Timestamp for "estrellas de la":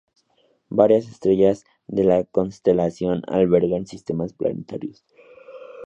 1.07-2.23